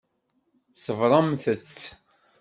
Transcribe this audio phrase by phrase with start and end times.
[0.85, 1.81] Ṣebbṛemt-tt.